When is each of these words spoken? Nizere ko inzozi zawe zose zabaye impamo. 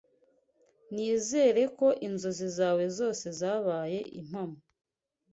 Nizere 0.93 1.63
ko 1.77 1.87
inzozi 2.07 2.47
zawe 2.57 2.83
zose 2.97 3.25
zabaye 3.39 3.99
impamo. 4.19 4.59